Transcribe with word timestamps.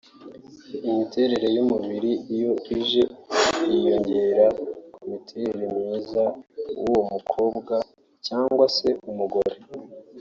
Imiterere 0.87 1.47
y’umubiri 1.55 2.11
iyo 2.35 2.51
ije 2.77 3.01
yiyongerera 3.69 4.45
ku 4.93 5.01
mutima 5.09 5.63
mwiza 5.75 6.23
w’uwo 6.79 7.01
mukobwa 7.11 7.75
cyangwa 8.25 8.65
se 8.77 8.89
umugore 9.09 9.55